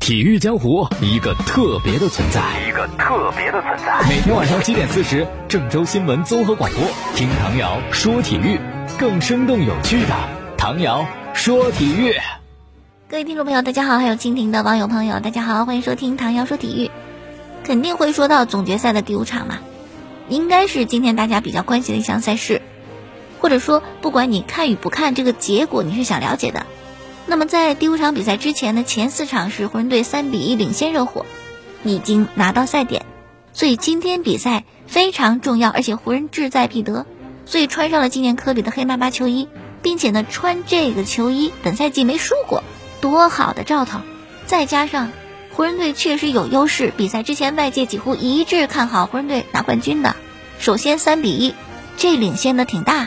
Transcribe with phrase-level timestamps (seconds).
[0.00, 4.00] 体育江湖一个特别的存在，一个特别的存在。
[4.08, 6.82] 每天晚上七点四十，郑州新闻综合广播，
[7.14, 8.58] 听唐瑶说体育，
[8.98, 10.14] 更生动有趣的
[10.56, 12.14] 唐瑶说体育。
[13.10, 16.90] 各位听众朋友，大家好；还有蜻蜓的网友朋友，大家好，欢迎收听唐瑶说体育。
[17.62, 19.58] 肯定会说到总决赛的第五场嘛，
[20.30, 22.62] 应该是今天大家比较关心的一项赛事，
[23.38, 26.64] 或者说不管你看与不看，这个结果你是想了解的。
[27.30, 31.24] 那么在第五场比赛之前的前四场是湖人队三比一领先热火，
[31.84, 33.06] 已经拿到赛点，
[33.52, 37.06] 所以今天比赛非常重要，而且湖人志在必得，
[37.46, 39.46] 所以穿上了纪念科比的黑曼巴球衣，
[39.80, 42.64] 并且呢穿这个球衣本赛季没输过，
[43.00, 44.00] 多好的兆头！
[44.46, 45.12] 再加上
[45.52, 50.16] 湖人队确实有优势，比赛之前外界几乎一致看好湖人队拿冠军的。
[50.58, 51.54] 首先三比一，
[51.96, 53.06] 这领先的挺大，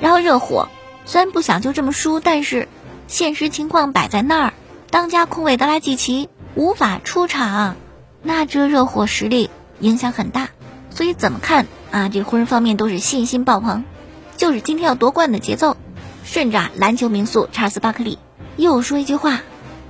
[0.00, 0.68] 然后热火
[1.04, 2.66] 虽然不想就这么输，但是。
[3.10, 4.52] 现实情况摆在那儿，
[4.88, 7.74] 当家控卫德拉季奇无法出场，
[8.22, 10.50] 那这热火实力影响很大。
[10.90, 12.08] 所以怎么看啊？
[12.08, 13.82] 这湖人方面都是信心爆棚，
[14.36, 15.76] 就是今天要夺冠的节奏。
[16.24, 18.20] 顺着啊，篮球名宿查尔斯巴克利
[18.56, 19.40] 又说一句话，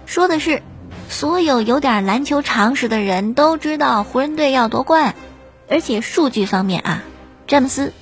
[0.07, 0.63] 说的是，
[1.11, 5.15] 所有有点篮球常识的人都知道湖人队要夺冠，
[5.69, 7.03] 而且数据方面啊，
[7.47, 7.93] 詹姆斯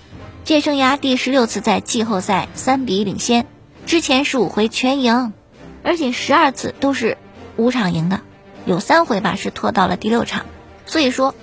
[0.45, 3.47] 这生涯第十六次在季后赛三比一领先。
[3.89, 5.33] 之前十五回全赢，
[5.83, 7.17] 而且十二次都是
[7.57, 8.21] 五场赢的，
[8.67, 10.45] 有三回吧是拖到了第六场。
[10.85, 11.35] 所以说，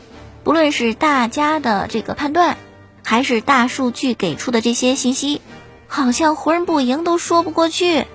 [0.43, 2.55] 不论是大家的这个判断，
[3.03, 5.41] 还是大数据给出的这些信息，
[5.87, 8.05] 好像湖人不赢都说不过去，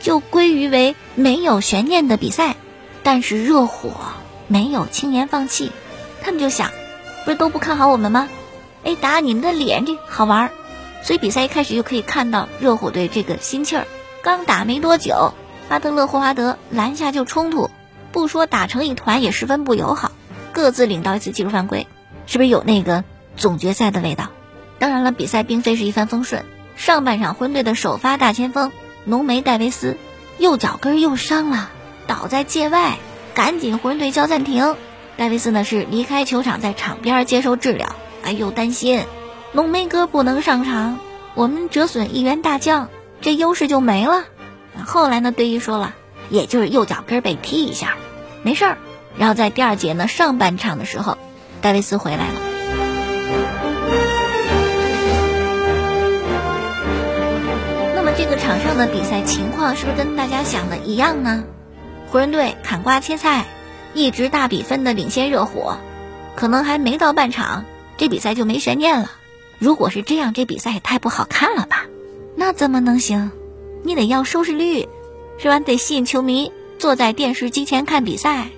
[0.00, 2.56] 就归于为没有悬念的比赛。
[3.04, 3.92] 但是热火
[4.48, 5.70] 没有轻言放弃，
[6.22, 6.72] 他们就想，
[7.24, 8.28] 不是都不看好我们吗？
[8.82, 10.50] 哎，打你们的脸，这好玩儿。
[11.02, 13.86] 所以比赛一开始就可以看到热火队这个心气儿，
[14.22, 15.34] 刚打没多久，
[15.68, 17.70] 巴特勒、霍华德篮下就冲突，
[18.12, 20.12] 不说打成一团，也十分不友好，
[20.52, 21.86] 各自领到一次技术犯规，
[22.26, 23.04] 是不是有那个
[23.36, 24.30] 总决赛的味道？
[24.78, 26.44] 当然了，比赛并非是一帆风顺，
[26.76, 28.72] 上半场昏队的首发大前锋
[29.04, 29.96] 浓眉戴维斯
[30.38, 31.70] 右脚跟又伤了，
[32.06, 32.98] 倒在界外，
[33.34, 34.76] 赶紧湖人队叫暂停。
[35.16, 37.88] 戴维斯呢是离开球场，在场边接受治疗，
[38.22, 39.04] 哎呦担心。
[39.56, 40.98] 浓眉哥不能上场，
[41.34, 42.90] 我们折损一员大将，
[43.22, 44.24] 这优势就没了。
[44.84, 45.94] 后来呢，队医说了，
[46.28, 47.94] 也就是右脚跟被踢一下，
[48.42, 48.76] 没事儿。
[49.16, 51.16] 然后在第二节呢上半场的时候，
[51.62, 52.34] 戴维斯回来了。
[57.94, 61.44] 那么这个场上的比赛情况是不是跟大家想的一样呢？
[62.10, 63.46] 湖人队砍瓜切菜，
[63.94, 65.78] 一直大比分的领先热火，
[66.34, 67.64] 可能还没到半场，
[67.96, 69.10] 这比赛就没悬念了。
[69.58, 71.86] 如果是这样，这比赛也太不好看了吧？
[72.34, 73.30] 那怎么能行？
[73.82, 74.88] 你得要收视率，
[75.38, 75.60] 是吧？
[75.60, 78.48] 得吸引球迷坐在电视机前看比赛，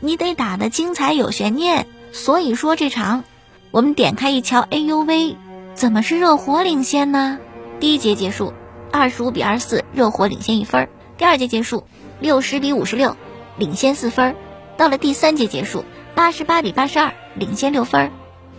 [0.00, 1.86] 你得打得精彩有悬念。
[2.12, 3.24] 所以说这场，
[3.70, 5.36] 我们点开一瞧，哎呦喂，
[5.74, 7.38] 怎么是热火领先呢？
[7.78, 8.54] 第一节结束，
[8.90, 10.88] 二十五比二十四，热火领先一分。
[11.18, 11.84] 第二节结束，
[12.20, 13.16] 六十比五十六，
[13.58, 14.34] 领先四分。
[14.78, 15.84] 到了第三节结束，
[16.14, 18.10] 八十八比八十二，领先六分，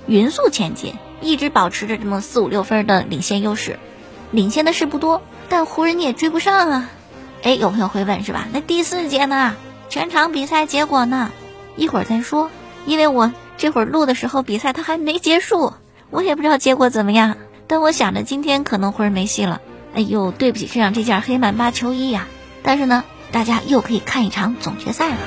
[0.06, 0.94] 匀速前进。
[1.22, 3.80] 一直保持着这么四五六分的领先优势，
[4.32, 6.90] 领先的是不多，但湖人你也追不上啊！
[7.44, 8.48] 哎，有朋友会问是吧？
[8.52, 9.56] 那第四节呢？
[9.90, 11.32] 全场比赛结果呢？
[11.76, 12.50] 一会儿再说，
[12.86, 15.74] 因为我这会儿录的时候比赛它还没结束，
[16.10, 17.38] 我也不知道结果怎么样。
[17.68, 19.62] 但我想着今天可能湖人没戏了。
[19.94, 22.28] 哎呦，对不起身上这件黑曼巴球衣呀！
[22.64, 25.18] 但是呢，大家又可以看一场总决赛了。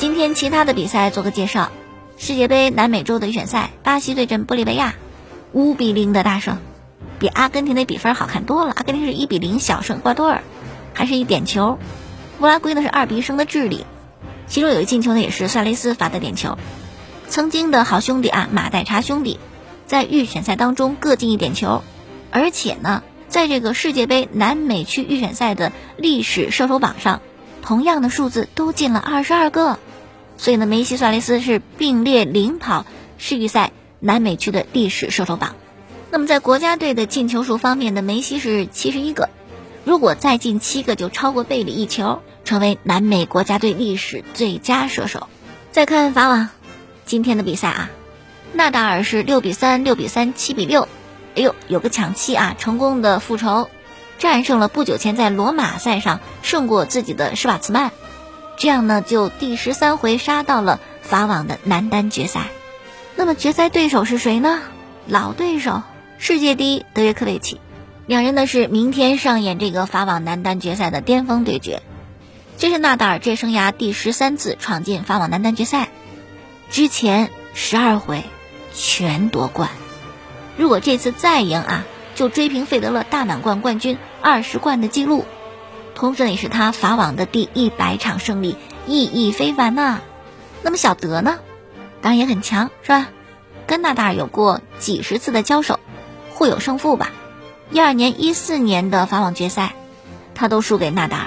[0.00, 1.70] 今天其他的比赛做个介绍，
[2.16, 4.94] 世界杯南美洲的预选赛，巴西对阵玻利维亚，
[5.52, 6.56] 五比零的大胜，
[7.18, 8.72] 比阿根廷的比分好看多了。
[8.74, 10.42] 阿根廷是一比零小胜瓜多尔，
[10.94, 11.78] 还是一点球。
[12.40, 13.84] 乌拉圭呢是二比一胜的智利，
[14.46, 16.56] 其中有一进球呢也是萨雷斯罚的点球。
[17.28, 19.38] 曾经的好兄弟啊，马代查兄弟，
[19.86, 21.82] 在预选赛当中各进一点球，
[22.30, 27.20] 而且呢，在这个世界杯南美区预选赛的历史射手榜上，
[27.60, 29.78] 同样的数字都进了二十二个。
[30.40, 32.86] 所以呢，梅西、苏亚雷斯是并列领跑
[33.18, 35.54] 世预赛南美区的历史射手榜。
[36.10, 39.28] 那么在国家队的进球数方面呢，梅西是七十一个，
[39.84, 45.28] 如果再进七个，就超过贝里一球，成为南美国家队历史最佳射手。
[45.72, 46.48] 再看法网
[47.04, 47.90] 今天的比赛啊，
[48.54, 50.88] 纳达尔是六比三、六比三、七比六，
[51.36, 53.68] 哎呦，有个抢七啊，成功的复仇，
[54.18, 57.92] 战胜了不久前在罗马赛上胜过自己的施瓦茨曼。
[58.60, 62.48] 这样呢，就第十三回杀到了法网的男单决赛。
[63.16, 64.60] 那么决赛对手是谁呢？
[65.06, 65.82] 老对手
[66.18, 67.58] 世界第一德约科维奇，
[68.04, 71.82] 两人呢是明天上演这个法网男单决赛的巅峰对决。
[72.58, 75.88] 这是纳达尔这生涯第十三次闯进法网男单决赛，
[76.68, 78.24] 之前十二回
[78.74, 79.70] 全夺冠。
[80.58, 85.24] 如果这次再赢啊，就追平费德勒大满贯冠军二十冠的记录，
[86.00, 88.56] 同时也是他法网的第一百场胜利，
[88.86, 90.00] 意义非凡呐。
[90.62, 91.40] 那么小德呢，
[92.00, 93.08] 当然也很强，是吧？
[93.66, 95.78] 跟纳达尔有过几十次的交手，
[96.32, 97.10] 互有胜负吧。
[97.70, 99.74] 一二年、一四年的法网决赛，
[100.34, 101.26] 他都输给纳达尔。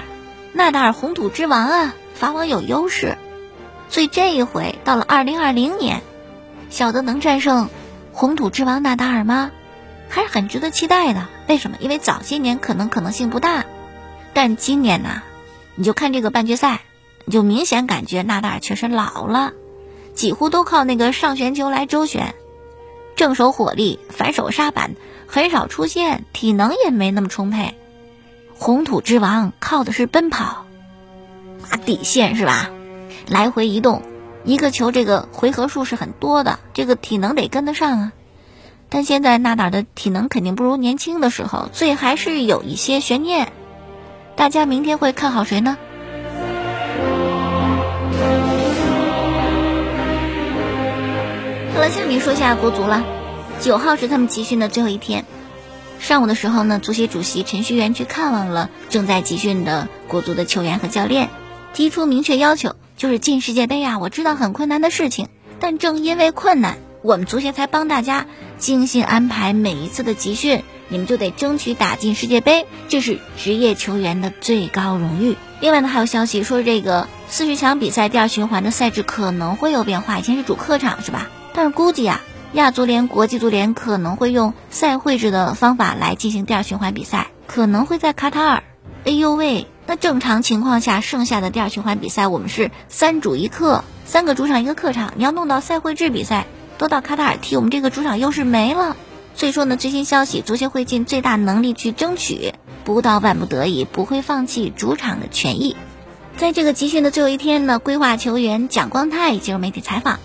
[0.52, 3.16] 纳达尔红土之王啊，法网有优势，
[3.88, 6.02] 所以这一回到了二零二零年，
[6.68, 7.70] 小德能战胜
[8.12, 9.52] 红土之王纳达尔吗？
[10.08, 11.28] 还是很值得期待的。
[11.48, 11.76] 为什么？
[11.78, 13.64] 因为早些年可能可能性不大，
[14.34, 15.22] 但今年呢，
[15.76, 16.82] 你就看这个半决赛，
[17.24, 19.52] 你就明显感觉纳达尔确实老了，
[20.14, 22.34] 几乎都靠那个上旋球来周旋，
[23.16, 24.96] 正手火力、反手杀板
[25.26, 27.74] 很少出现，体能也没那么充沛。
[28.56, 30.66] 红土之王靠的是奔跑，
[31.70, 32.70] 打底线是吧？
[33.28, 34.02] 来回移动，
[34.44, 38.12] 一个球这个回合数是很多的，这个体能得跟得上啊。
[38.90, 43.52] 但现在纳达尔的体能肯定不如年轻的时候，所以还是有一些悬念。
[44.36, 45.78] 大家明天会看好谁呢？
[51.72, 53.04] 好了，下面说下国足了。
[53.60, 55.24] 九号是他们集训的最后一天。
[56.00, 61.30] 上午的时候呢，足协主席陈戌源去看望了正在集训的国足的球员和教练，
[61.72, 63.98] 提出明确要求，就是进世界杯啊！
[63.98, 65.28] 我知道很困难的事情，
[65.60, 68.26] 但正因为困难，我们足协才帮大家
[68.58, 70.62] 精心安排每一次的集训。
[70.88, 75.36] 你们就得争取打进世界杯，这是职业球员的最高荣誉。
[75.60, 81.28] 另外呢，还有消息说这个四十强比赛第二循环的赛制可能会有变化，以前是主客场是吧？
[81.52, 82.20] 但是估计啊。
[82.52, 88.62] 亚足联、国际足联可能会用赛会制的方法来进行第二循环比赛，可能会在卡塔尔。
[89.04, 95.14] 哎呦喂，那正常情况下，剩下的第二循环比赛我们是三主一客，三个主场一个客场。
[95.16, 96.46] 你要弄到赛会制比赛，
[96.78, 98.96] 都到卡塔尔踢，我们这个主场优势没了。
[99.36, 102.54] 所以说呢，最新消息，足协会尽最大能力去争取，
[102.84, 105.76] 不到万不得已不会放弃主场的权益。
[106.36, 110.18] 在这个集训的最后一天呢，规划球员蒋光太接受媒体采访。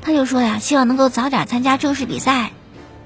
[0.00, 2.52] 他就说呀，希望能够早点参加正式比赛，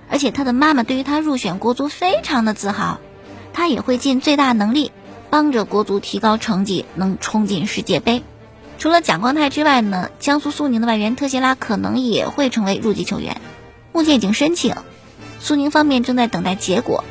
[0.09, 2.99] 而且他的妈妈对于他入选国足非常的自豪，
[3.53, 4.93] 他也会尽最大能力
[5.29, 8.23] 帮着国足提高成绩，能冲进世界杯。
[8.79, 13.41] 除了蒋光太之外呢，江苏苏宁的外援特谢拉可能也会成为入籍球员，
[13.93, 14.75] 目前已经申请，
[15.47, 17.05] 苏宁方面正在等待结果。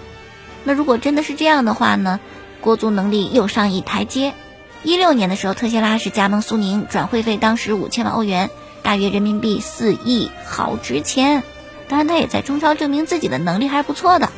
[0.65, 2.19] 那如果真的是这样的话呢，
[2.59, 4.33] 国足能力又上一台阶。
[4.83, 8.49] 一六年的时候，特谢拉是加盟苏宁，转会费当时五千万欧元。
[8.83, 11.43] 大约人民币四亿，好值钱。
[11.87, 14.29] 当然，他也在中超证明自己的能力还是不错的。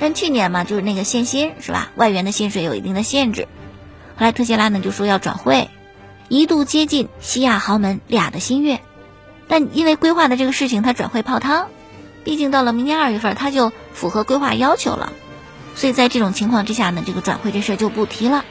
[0.00, 1.92] 但去年嘛，就是那个限薪是吧？
[1.94, 3.48] 外援的薪水有一定的限制。
[4.16, 5.68] 后来特谢拉呢就说要转会，
[6.30, 8.80] 一度接近西亚豪门俩的心愿。
[9.46, 11.68] 但因为规划的这个事情，他转会泡汤。
[12.26, 15.12] 毕竟到了明年二月份，他就符合规划要求了。
[15.76, 18.44] 所以在这种情况之下呢，这个转会这事儿就不提了。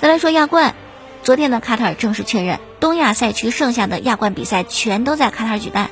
[0.00, 0.74] 再来说亚冠。
[1.22, 5.90] 昨天呢，卡塔尔正式确认，东亚赛区剩下的亚冠比赛全都在卡塔尔举办，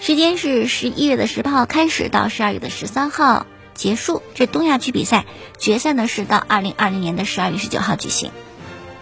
[0.00, 4.20] 时间是十一月的十八号开始到十二月的十三号结束。
[4.34, 5.26] 这东亚区比赛
[5.58, 8.32] 决赛呢是到二零二零年的十二月十九号举行。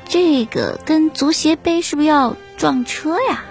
[0.06, 3.44] 这个跟足协杯是不是要撞车呀？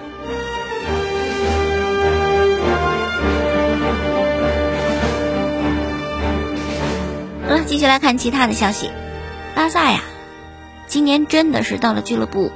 [7.63, 8.89] 继续来看其他的消息，
[9.56, 10.01] 巴萨呀。
[10.88, 12.51] 今年真的是到了俱乐部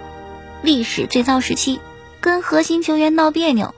[0.62, 1.79] 历史最糟时期，
[2.19, 3.74] 跟核心球员闹别扭，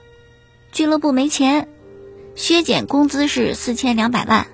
[0.72, 1.68] 俱乐部没钱，
[2.36, 4.48] 削减工资是四千两百万，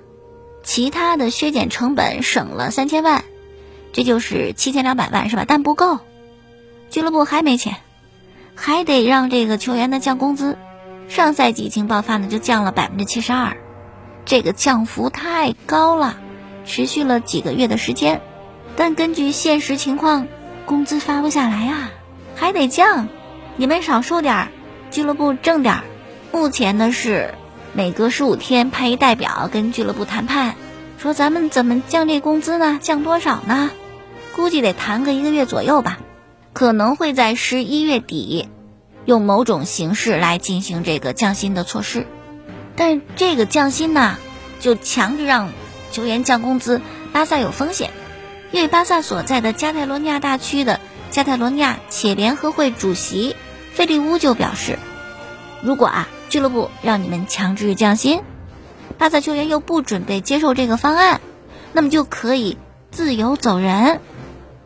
[0.62, 3.24] 其他的削减成本省了三千万，
[3.94, 5.44] 这就是七千两百万是吧？
[5.48, 6.00] 但不够，
[6.90, 7.76] 俱乐部还没钱，
[8.54, 10.58] 还得让这个球员呢降工资。
[11.08, 13.56] 上赛季疫情爆发呢就降了百分之七十二，
[14.26, 16.18] 这个降幅太高了，
[16.64, 18.20] 持续了几个月的时间。
[18.76, 20.26] 但根据现实情况，
[20.66, 21.90] 工资发不下来啊，
[22.34, 23.08] 还得降。
[23.56, 24.48] 你们少收点儿，
[24.90, 25.84] 俱乐部挣点儿。
[26.32, 27.34] 目前呢是
[27.72, 30.56] 每隔十五天派一代表跟俱乐部谈判，
[30.98, 32.80] 说咱们怎么降这工资呢？
[32.82, 33.70] 降多少呢？
[34.34, 36.00] 估计得谈个一个月左右吧，
[36.52, 38.48] 可能会在十一月底
[39.04, 42.08] 用某种形式来进行这个降薪的措施。
[42.74, 44.18] 但这个降薪呢，
[44.58, 45.52] 就强制让
[45.94, 46.82] 球员降工资，
[47.12, 47.90] 巴萨有风险。
[48.50, 53.34] 因为巴萨所在的加泰罗尼亚大区的加泰罗尼亚且联合会主席
[53.72, 54.78] 费利乌就表示，
[55.62, 58.22] 如果啊俱乐部让你们强制降薪，
[58.98, 61.20] 巴萨球员又不准备接受这个方案，
[61.72, 62.58] 那么就可以
[62.90, 64.00] 自由走人。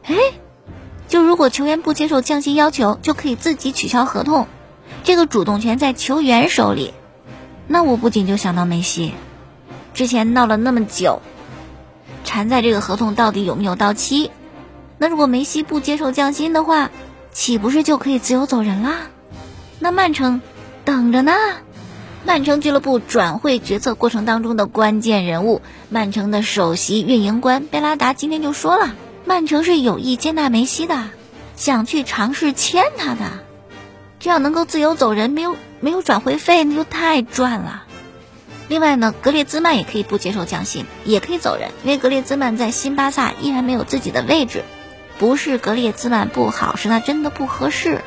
[0.04, 0.16] 哎，
[1.08, 4.46] 就如果球员不接受降薪要求，就可以自己取消合同，
[5.04, 6.94] 这个主动权在球员手里。
[7.66, 9.12] 那我不仅就想到梅西，
[9.98, 11.22] 之前闹了那么久，
[12.22, 14.30] 缠在这个合同到底有没有到期？
[14.96, 16.92] 那如果梅西不接受降薪的话，
[17.32, 19.08] 岂不是就可以自由走人啦？
[19.80, 20.40] 那曼城
[20.84, 21.32] 等着呢。
[22.24, 31.06] 曼城俱乐部转会决策过程当中的关键人物，曼城的首席运营官贝拉达今天就说了，曼城是有意接纳梅西的，
[31.56, 33.24] 想去尝试签他的，
[34.20, 37.82] 这样能够自由走人，没有没有转会费，那就太赚了。
[38.68, 44.62] 另外呢，格列兹曼也可以不接受降薪，也可以走人，因为格列兹曼在新巴萨依然没有自己的位置，
[45.18, 48.02] 不是格列兹曼不好，是他真的不合适，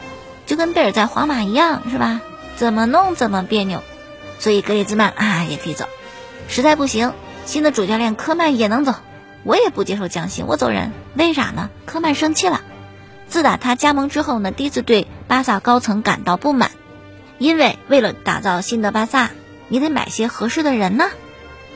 [0.46, 2.22] 就跟贝尔在皇马一样，是吧？
[2.56, 3.82] 怎么弄怎么别扭。
[4.38, 5.86] 所以格列兹曼啊也可以走，
[6.48, 7.14] 实在不行，
[7.46, 8.96] 新的主教练科曼也能走，
[9.44, 10.92] 我也不接受降薪，我走人。
[11.16, 11.70] 为啥呢？
[11.86, 12.62] 科曼生气了。
[13.28, 16.72] 自打他加盟之后呢，第一次对巴萨高层感到不满，
[17.38, 19.32] 因为为了打造新的巴萨，
[19.72, 21.06] 你得买些合适的人呢。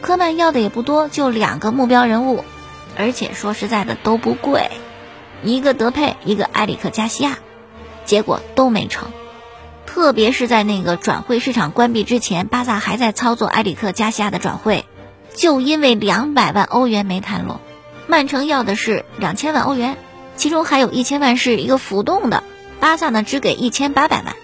[0.01, 2.43] 科曼要的也不多，就两个目标人物，
[2.97, 4.69] 而且说实在的都不贵，
[5.43, 7.37] 一个德佩，一个埃里克加西亚，
[8.03, 9.07] 结果都没成。
[9.85, 14.83] 特别是在那个转会市场关闭之前，巴萨还在操作埃里克加西亚的转会，
[15.33, 17.61] 就因为两百万欧元没谈拢。
[18.07, 19.95] 曼城要的是两千万欧元，
[20.35, 22.43] 其中还有一千万是一个浮动的，
[22.81, 24.35] 巴萨呢只给一千八百万，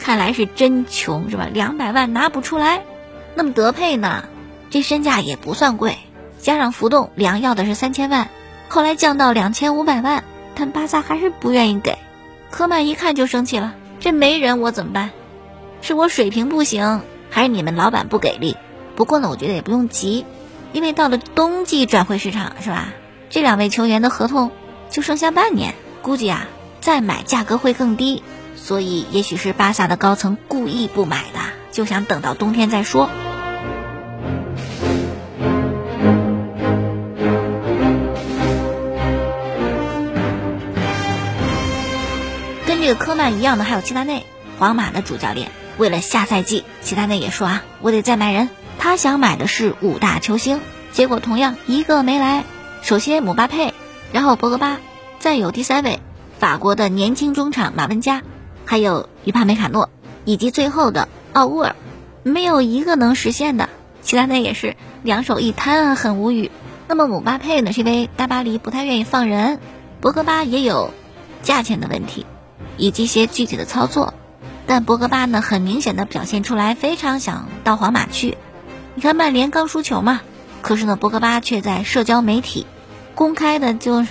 [0.00, 1.46] 看来是真穷是吧？
[1.50, 2.82] 两百万拿不出来。
[3.36, 4.24] 那么德佩呢，
[4.70, 5.98] 这身价也不算贵，
[6.40, 8.28] 加上浮动，两要的是三千万，
[8.68, 10.24] 后来降到两千五百万，
[10.54, 11.98] 但巴萨还是不愿意给。
[12.50, 13.74] 科曼一看就生气了。
[14.00, 15.10] 这没人我怎么办？
[15.82, 18.56] 是我水平不行，还是你们老板不给力？
[18.94, 20.24] 不过呢，我觉得也不用急，
[20.72, 22.88] 因为到了冬季转会市场是吧？
[23.28, 24.50] 这两位球员的合同
[24.88, 26.46] 就剩下半年，估计啊
[26.80, 28.22] 再买价格会更低，
[28.54, 31.40] 所以也许是巴萨的高层故意不买的，
[31.72, 33.10] 就想等到冬天再说。
[42.86, 44.24] 这个科曼一样的还有齐达内，
[44.60, 48.48] 皇马的主教练为了下赛季，齐达内也说啊，我得再买人。
[48.78, 50.60] 他想买的是五大球星，
[50.92, 52.44] 结果同样一个没来。
[52.82, 53.74] 首先姆巴佩，
[54.12, 54.78] 然后博格巴，
[55.18, 55.98] 再有第三位
[56.38, 58.22] 法国的年轻中场马文加，
[58.64, 59.90] 还有于帕梅卡诺，
[60.24, 61.74] 以及最后的奥乌尔，
[62.22, 63.68] 没有一个能实现的。
[64.02, 66.52] 齐达内也是两手一摊啊，很无语。
[66.86, 69.58] 那么姆巴佩呢，是因为大巴黎不太愿意放人，
[70.00, 70.94] 博格巴也有
[71.42, 72.24] 价钱的问题。
[72.76, 74.14] 以及一些具体的操作，
[74.66, 78.36] 但博格巴呢，很明显的表现出来非常想到皇马去。
[78.94, 80.20] 你看曼联刚输球嘛，
[80.62, 82.66] 可是呢，博格巴却在社交媒体
[83.14, 84.04] 公开的就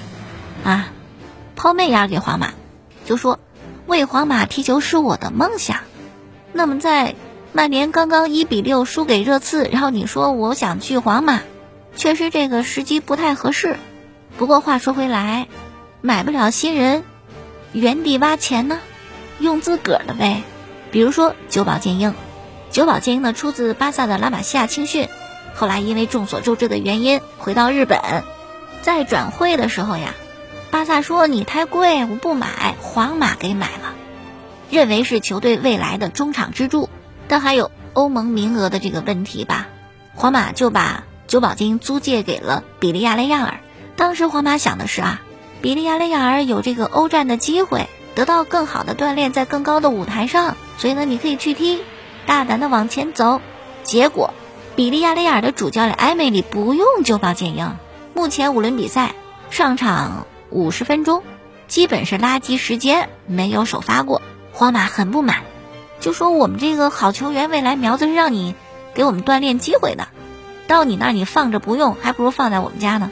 [0.63, 0.89] 啊
[1.55, 2.53] 抛媚眼给皇马，
[3.05, 3.39] 就说
[3.87, 5.79] 为皇马踢球是我的梦想。
[6.53, 7.15] 那么在
[7.51, 11.41] 曼联刚刚一比六输给热刺，然后你说我想去皇马，
[11.95, 13.77] 确实这个时机不太合适。
[14.37, 15.47] 不过话说回来，
[16.01, 17.03] 买不了新人。
[17.75, 18.79] 原地挖钱呢，
[19.37, 20.43] 用自个儿的呗。
[20.91, 22.13] 比如说久保建英，
[22.71, 25.09] 久保建英呢出自巴萨的拉玛西亚青训，
[25.55, 27.99] 后来因为众所周知的原因回到日本，
[28.81, 30.15] 在转会的时候呀，
[30.71, 33.93] 巴萨说你太贵，我不买，皇马给买了，
[34.69, 36.89] 认为是球队未来的中场支柱，
[37.27, 39.67] 但还有欧盟名额的这个问题吧，
[40.13, 43.59] 皇马就把久保建英租借给了比利亚雷亚尔。
[43.97, 45.21] 当时皇马想的是啊。
[45.65, 51.81] 比利亚雷亚尔有这个欧战的机会，得到更好的锻炼，在更高的舞台上，所以呢，你可以去踢，
[52.27, 53.41] 大胆的往前走。
[53.81, 54.35] 结果，
[54.75, 57.77] 比利亚雷亚尔的主教练埃梅里不用就保建英，
[58.13, 59.15] 目前五轮比赛
[59.49, 61.23] 上场五十分钟，
[61.67, 64.21] 基本是垃圾时间，没有首发过。
[64.51, 65.37] 皇马很不满，
[65.99, 68.53] 就说我们这个好球员，未来苗子是让你
[68.93, 70.09] 给我们锻炼机会的，
[70.67, 73.09] 到你那儿你放着不用，还不如放在我们家呢。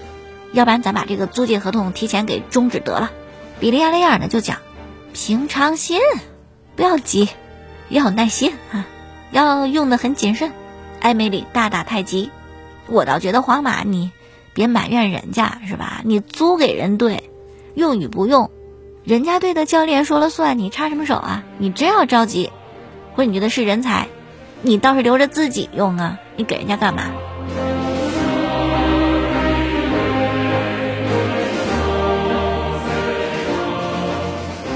[0.53, 3.11] 要不然咱把这个租借合同提前给终止得了。
[3.59, 4.59] 比利亚雷亚尔呢就讲，
[5.13, 5.99] 平常心，
[6.75, 7.27] 不要急，
[7.89, 8.85] 要有耐心啊，
[9.31, 10.51] 要用的很谨慎。
[11.01, 12.29] 埃梅里大打太极，
[12.87, 14.11] 我倒觉得皇马你
[14.53, 16.01] 别埋怨人家是吧？
[16.05, 17.29] 你租给人队，
[17.73, 18.51] 用与不用，
[19.03, 21.43] 人家队的教练说了算，你插什么手啊？
[21.57, 22.51] 你真要着急，
[23.15, 24.07] 或者你觉得是人才，
[24.61, 27.11] 你倒是留着自己用啊，你给人家干嘛？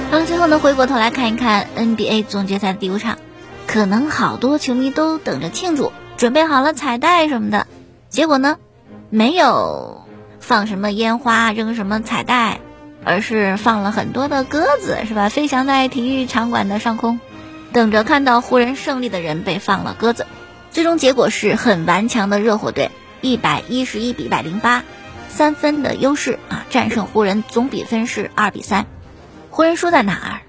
[0.09, 3.17] 好了，最后呢，回过头来看一看 NBA 总决赛的第五场，
[3.67, 7.67] 可能好多球迷都等着庆祝，准备好了彩带什么的，
[8.07, 8.57] 结果呢，
[9.09, 10.05] 没有
[10.39, 12.61] 放什么烟花，扔什么彩带，
[13.03, 15.27] 而是放了很多的鸽子，是吧？
[15.27, 17.19] 飞翔在体育场馆的上空，
[17.73, 20.25] 等着看到湖人胜利的人被放了鸽子。
[20.71, 24.83] 最终结果是很顽强的热火队，一百一十一比一百零八，
[25.27, 28.85] 三分的优势啊，战胜湖人，总比分是二比三。
[29.49, 30.41] 湖人输在哪儿？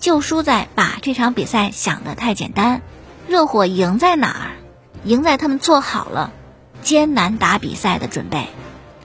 [0.00, 2.82] 就输在把这场比赛想得太简单。
[3.26, 4.50] 热火赢在哪儿？
[5.04, 6.32] 赢在他们做好了
[6.82, 8.46] 艰难打比赛的准备，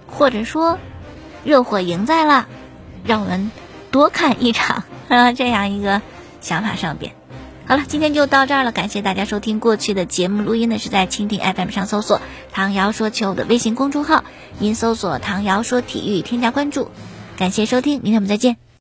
[0.08, 0.77] 或者说，
[1.44, 2.48] 热火赢在了
[3.06, 3.51] 让我们
[3.91, 6.01] 多看一场啊 这样一个
[6.41, 7.13] 想法上边。
[7.65, 9.60] 好了，今天就到这儿了，感谢大家收听。
[9.60, 12.20] 过去的节目录音呢是在蜻蜓 FM 上搜索
[12.51, 14.24] “唐瑶说球”的微信公众号，
[14.58, 16.89] 您搜索“唐瑶说体育”添加关注。
[17.38, 18.68] 感谢收听，明天我们再见。